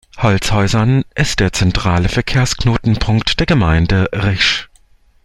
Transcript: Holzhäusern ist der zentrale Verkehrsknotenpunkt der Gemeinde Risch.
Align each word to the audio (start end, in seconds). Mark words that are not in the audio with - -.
Holzhäusern 0.17 1.03
ist 1.13 1.39
der 1.39 1.53
zentrale 1.53 2.09
Verkehrsknotenpunkt 2.09 3.39
der 3.39 3.45
Gemeinde 3.45 4.09
Risch. 4.11 4.67